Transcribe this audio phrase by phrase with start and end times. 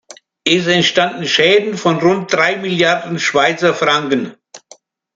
[0.43, 4.33] Es entstanden Schäden von rund drei Milliarden Schweizer Franken.